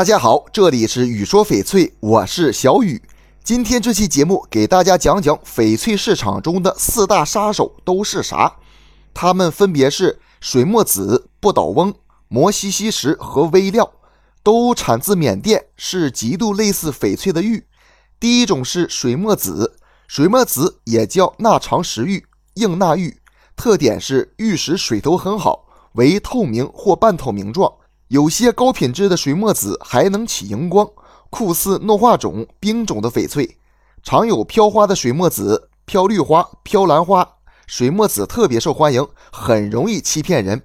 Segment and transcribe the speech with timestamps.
[0.00, 3.02] 大家好，这里是雨说翡翠，我是小雨。
[3.44, 8.56] 今天这期节目给大家讲讲翡翠市场中的四大杀手都是啥？
[9.12, 11.92] 它们分别是水墨紫、不倒翁、
[12.28, 13.92] 摩西西石和微料，
[14.42, 17.66] 都产自缅甸，是极度类似翡翠的玉。
[18.18, 19.76] 第一种是水墨紫，
[20.08, 22.24] 水墨紫也叫钠长石玉、
[22.54, 23.20] 硬钠玉，
[23.54, 27.70] 特点是玉石水头很好，为透明或半透明状。
[28.10, 30.90] 有些高品质的水墨紫还能起荧光，
[31.30, 33.58] 酷似糯化种、冰种的翡翠。
[34.02, 37.36] 常有飘花的水墨紫、飘绿花、飘兰花，
[37.68, 40.62] 水墨紫特别受欢迎，很容易欺骗人。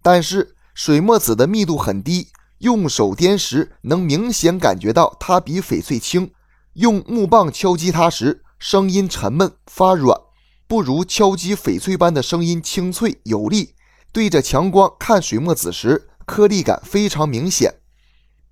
[0.00, 6.30] 但是水墨紫的密度很低，用手掂时能明显感觉到它比翡翠轻。
[6.74, 10.16] 用木棒敲击它时，声音沉闷发软，
[10.68, 13.74] 不如敲击翡翠般的声音清脆有力。
[14.12, 17.76] 对着强光看水墨紫时，颗粒感非常明显。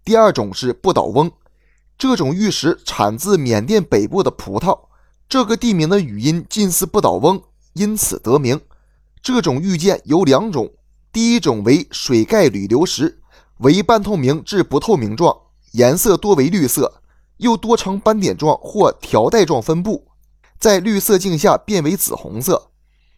[0.05, 1.33] 第二种是不倒翁，
[1.99, 4.87] 这种玉石产自缅甸北部的葡萄，
[5.29, 8.61] 这个地名的语音近似不倒翁，因此得名。
[9.23, 10.73] 这种玉件有两种，
[11.13, 13.21] 第一种为水钙铝流石，
[13.59, 15.35] 为半透明至不透明状，
[15.73, 17.01] 颜色多为绿色，
[17.39, 20.09] 又多呈斑点状或条带状分布，
[20.59, 22.71] 在绿色镜下变为紫红色。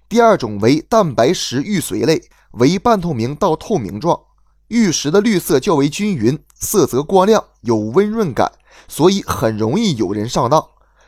[0.09, 4.21] 第二种为蛋白石玉髓类，为半透明到透明状。
[4.69, 8.53] 玉石的绿色较为均匀，色泽光亮，有温润感，
[8.89, 10.67] 所以很容易有人上当。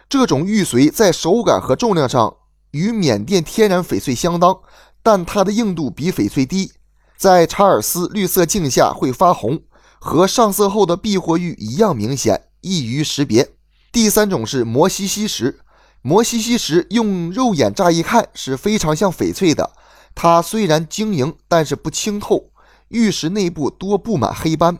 [0.08, 2.36] 这种玉髓在手感和重量上
[2.70, 4.60] 与缅甸天然翡翠相当，
[5.02, 6.72] 但它的硬度比翡翠低，
[7.16, 9.60] 在查尔斯绿色镜下会发红，
[9.98, 13.50] 和上色后的碧或玉一样明显，易于识别。
[13.90, 15.60] 第三种是摩西西石，
[16.00, 19.72] 摩西西石用肉眼乍一看是非常像翡翠的，
[20.14, 22.50] 它虽然晶莹，但是不清透。
[22.88, 24.78] 玉石内部多布满黑斑，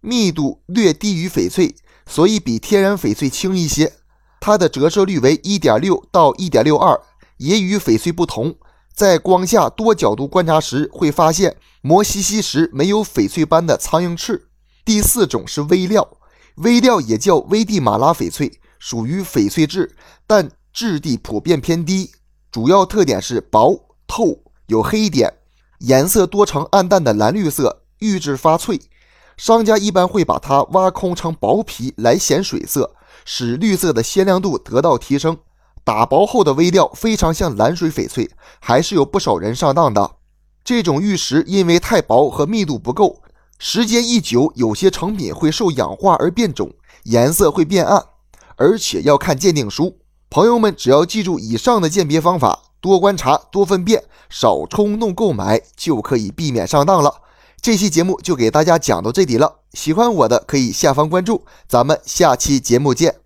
[0.00, 1.74] 密度略低于翡翠，
[2.06, 3.92] 所以比天然翡翠轻一些。
[4.40, 7.00] 它的折射率为一点六到一点六二，
[7.38, 8.56] 也与翡翠不同。
[8.94, 14.48] 在光下多角度观察时，会发现摩西西石没有翡翠般的苍蝇翅。
[14.84, 16.18] 第四种是微料，
[16.56, 22.12] 微料也叫危地马拉翡翠，属于翡翠质，但质地普遍偏低，
[22.52, 25.32] 主要特点是薄透，有黑点。
[25.78, 28.80] 颜色多呈暗淡的蓝绿色，玉质发脆。
[29.36, 35.36] 商家一般会把它挖空成薄皮来显水色，使绿色的鲜亮度得到提升。
[35.82, 38.30] 打薄后的微料非常像蓝水翡翠，
[38.60, 40.16] 还是有不少人上当的。
[40.64, 43.20] 这种玉石因为太薄和密度不够，
[43.58, 48.02] 时间一久，有些成品会受氧化而变种，颜色会变暗，
[48.56, 49.98] 而且要看鉴定书。
[50.30, 52.60] 朋友们只要记住以上的鉴别方法。
[52.84, 57.22] 多观察，多分辨，少冲动购买，就可以避免上当了。
[57.62, 59.60] 这期节目就给大家讲到这里了。
[59.72, 63.23] 喜欢我的可以下方关注，咱们下期节目见。